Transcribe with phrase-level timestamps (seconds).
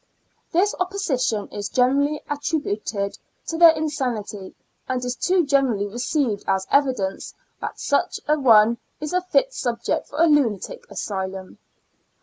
[0.51, 4.55] This opposition is generally attributed to their insanity,
[4.89, 10.07] and is too generally received as evidence that such an one is a fit subject
[10.07, 11.59] for a lunatic asylum.